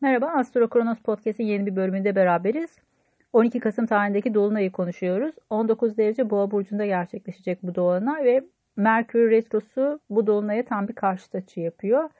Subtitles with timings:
[0.00, 2.78] Merhaba, Astro Kronos Podcast'in yeni bir bölümünde beraberiz.
[3.32, 5.34] 12 Kasım tarihindeki Dolunay'ı konuşuyoruz.
[5.50, 8.44] 19 derece Boğa burcunda gerçekleşecek bu Dolunay ve
[8.76, 12.10] Merkür Retrosu bu Dolunay'a tam bir karşıt açı yapıyor.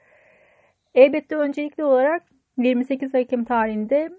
[0.95, 2.23] Elbette öncelikli olarak
[2.57, 4.09] 28 Ekim tarihinde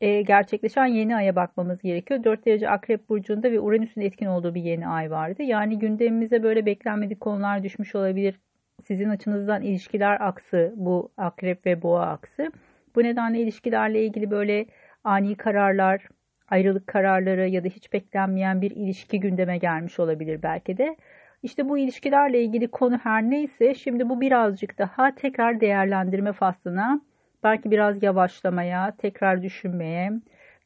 [0.00, 2.24] e, gerçekleşen yeni aya bakmamız gerekiyor.
[2.24, 5.42] 4 derece Akrep Burcu'nda ve Uranüs'ün etkin olduğu bir yeni ay vardı.
[5.42, 8.40] Yani gündemimize böyle beklenmedik konular düşmüş olabilir.
[8.84, 12.52] Sizin açınızdan ilişkiler aksı, bu Akrep ve Boğa aksı.
[12.94, 14.66] Bu nedenle ilişkilerle ilgili böyle
[15.04, 16.08] ani kararlar,
[16.48, 20.96] ayrılık kararları ya da hiç beklenmeyen bir ilişki gündeme gelmiş olabilir belki de.
[21.42, 27.00] İşte bu ilişkilerle ilgili konu her neyse şimdi bu birazcık daha tekrar değerlendirme faslına,
[27.42, 30.12] belki biraz yavaşlamaya, tekrar düşünmeye,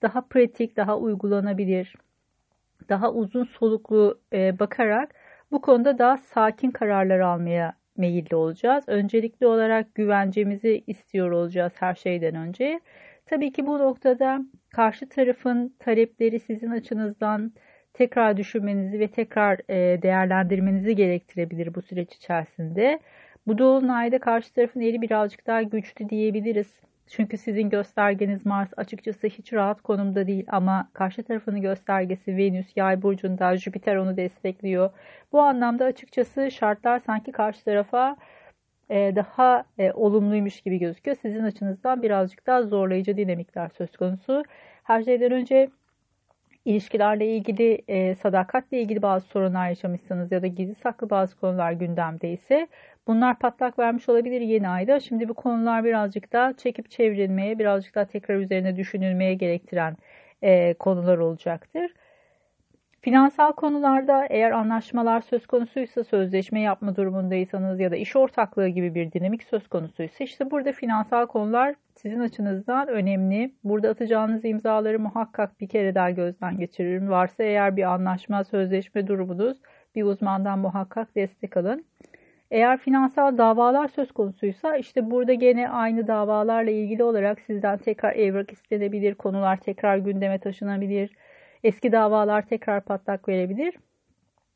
[0.02, 1.94] daha pratik, daha uygulanabilir,
[2.88, 5.14] daha uzun soluklu e, bakarak
[5.50, 8.84] bu konuda daha sakin kararlar almaya meyilli olacağız.
[8.86, 12.80] Öncelikli olarak güvencemizi istiyor olacağız her şeyden önce.
[13.26, 14.40] Tabii ki bu noktada
[14.70, 17.52] karşı tarafın talepleri sizin açınızdan
[17.92, 23.00] tekrar düşünmenizi ve tekrar e, değerlendirmenizi gerektirebilir bu süreç içerisinde.
[23.46, 26.80] Bu dolunayda karşı tarafın eli birazcık daha güçlü diyebiliriz.
[27.08, 33.02] Çünkü sizin göstergeniz Mars açıkçası hiç rahat konumda değil ama karşı tarafının göstergesi Venüs yay
[33.02, 34.90] burcunda Jüpiter onu destekliyor.
[35.32, 38.16] Bu anlamda açıkçası şartlar sanki karşı tarafa
[38.90, 41.16] e, daha e, olumluymuş gibi gözüküyor.
[41.22, 44.44] Sizin açınızdan birazcık daha zorlayıcı dinamikler söz konusu.
[44.82, 45.70] Her şeyden önce
[46.68, 52.68] ilişkilerle ilgili, e, sadakatle ilgili bazı sorunlar yaşamışsanız ya da gizli saklı bazı konular gündemdeyse
[53.06, 55.00] bunlar patlak vermiş olabilir yeni ayda.
[55.00, 59.96] Şimdi bu konular birazcık daha çekip çevrilmeye, birazcık daha tekrar üzerine düşünülmeye gerektiren
[60.42, 61.92] e, konular olacaktır.
[63.00, 69.12] Finansal konularda eğer anlaşmalar söz konusuysa, sözleşme yapma durumundaysanız ya da iş ortaklığı gibi bir
[69.12, 73.54] dinamik söz konusuysa işte burada finansal konular sizin açınızdan önemli.
[73.64, 77.10] Burada atacağınız imzaları muhakkak bir kere daha gözden geçiririm.
[77.10, 79.58] Varsa eğer bir anlaşma, sözleşme durumunuz
[79.94, 81.84] bir uzmandan muhakkak destek alın.
[82.50, 88.52] Eğer finansal davalar söz konusuysa işte burada gene aynı davalarla ilgili olarak sizden tekrar evrak
[88.52, 91.10] istenebilir, konular tekrar gündeme taşınabilir
[91.68, 93.74] eski davalar tekrar patlak verebilir.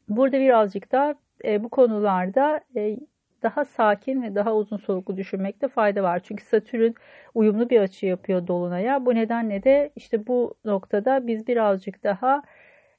[0.08, 1.14] Burada birazcık da
[1.44, 2.96] e, bu konularda e,
[3.42, 6.20] daha sakin ve daha uzun soluklu düşünmekte fayda var.
[6.24, 6.94] Çünkü Satürn
[7.34, 9.06] uyumlu bir açı yapıyor Dolunay'a.
[9.06, 12.42] Bu nedenle de işte bu noktada biz birazcık daha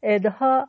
[0.03, 0.68] e, daha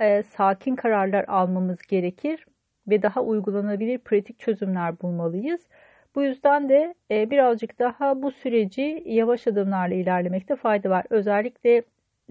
[0.00, 2.46] e, sakin kararlar almamız gerekir
[2.88, 5.68] ve daha uygulanabilir pratik çözümler bulmalıyız.
[6.14, 11.04] Bu yüzden de e, birazcık daha bu süreci yavaş adımlarla ilerlemekte fayda var.
[11.10, 11.82] Özellikle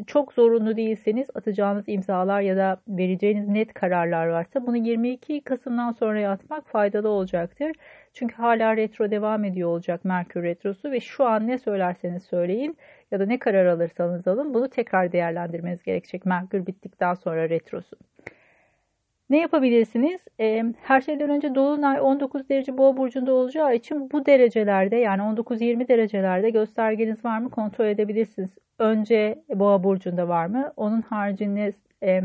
[0.07, 6.29] çok zorunlu değilseniz atacağınız imzalar ya da vereceğiniz net kararlar varsa bunu 22 Kasım'dan sonra
[6.29, 7.71] atmak faydalı olacaktır.
[8.13, 12.77] Çünkü hala retro devam ediyor olacak Merkür retrosu ve şu an ne söylerseniz söyleyin
[13.11, 17.95] ya da ne karar alırsanız alın bunu tekrar değerlendirmeniz gerekecek Merkür bittikten sonra retrosu.
[19.29, 20.21] Ne yapabilirsiniz?
[20.39, 25.87] E, her şeyden önce Dolunay 19 derece boğa burcunda olacağı için bu derecelerde yani 19-20
[25.87, 28.49] derecelerde göstergeniz var mı kontrol edebilirsiniz.
[28.83, 30.73] Önce boğa burcunda var mı?
[30.77, 31.73] Onun haricinde
[32.03, 32.21] e,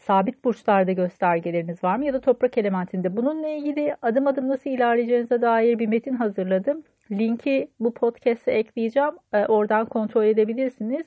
[0.00, 2.04] sabit burçlarda göstergeleriniz var mı?
[2.04, 3.16] Ya da toprak elementinde.
[3.16, 6.82] Bununla ilgili adım adım nasıl ilerleyeceğinize dair bir metin hazırladım.
[7.10, 9.12] Linki bu podcast'e ekleyeceğim.
[9.32, 11.06] E, oradan kontrol edebilirsiniz.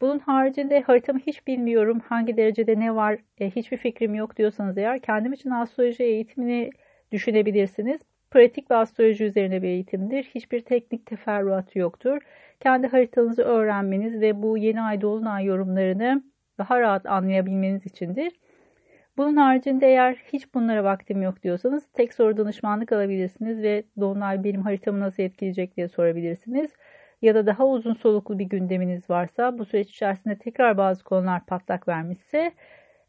[0.00, 4.98] Bunun haricinde haritamı hiç bilmiyorum, hangi derecede ne var, e, hiçbir fikrim yok diyorsanız eğer
[4.98, 6.70] kendim için astroloji eğitimini
[7.12, 8.00] düşünebilirsiniz.
[8.30, 10.24] Pratik bir astroloji üzerine bir eğitimdir.
[10.34, 12.18] Hiçbir teknik teferruatı yoktur.
[12.60, 16.22] Kendi haritanızı öğrenmeniz ve bu yeni ay dolunay yorumlarını
[16.58, 18.32] daha rahat anlayabilmeniz içindir.
[19.16, 24.62] Bunun haricinde eğer hiç bunlara vaktim yok diyorsanız tek soru danışmanlık alabilirsiniz ve dolunay benim
[24.62, 26.70] haritamı nasıl etkileyecek diye sorabilirsiniz
[27.22, 31.88] ya da daha uzun soluklu bir gündeminiz varsa bu süreç içerisinde tekrar bazı konular patlak
[31.88, 32.52] vermişse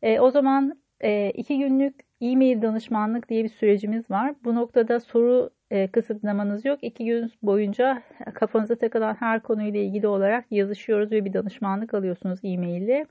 [0.01, 4.35] e, o zaman e, iki günlük e-mail danışmanlık diye bir sürecimiz var.
[4.44, 6.79] Bu noktada soru e, kısıtlamanız yok.
[6.81, 8.01] İki gün boyunca
[8.33, 13.06] kafanıza takılan her konuyla ilgili olarak yazışıyoruz ve bir danışmanlık alıyorsunuz e-mail ile.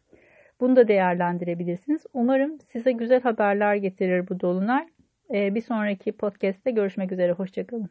[0.60, 2.06] Bunu da değerlendirebilirsiniz.
[2.12, 4.86] Umarım size güzel haberler getirir bu dolunay.
[5.34, 7.32] E, bir sonraki podcast'te görüşmek üzere.
[7.32, 7.90] Hoşçakalın.